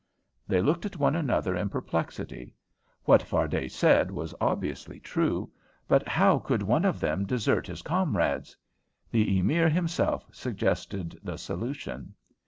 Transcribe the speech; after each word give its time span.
They 0.47 0.63
looked 0.63 0.87
at 0.87 0.97
one 0.97 1.15
another 1.15 1.55
in 1.55 1.69
perplexity. 1.69 2.55
What 3.03 3.21
Fardet 3.21 3.71
said 3.71 4.09
was 4.09 4.33
obviously 4.41 4.99
true, 4.99 5.51
but 5.87 6.07
how 6.07 6.39
could 6.39 6.63
one 6.63 6.85
of 6.85 6.99
them 6.99 7.23
desert 7.27 7.67
his 7.67 7.83
comrades? 7.83 8.57
The 9.11 9.37
Emir 9.37 9.69
himself 9.69 10.25
suggested 10.31 11.19
the 11.21 11.37
solution. 11.37 12.15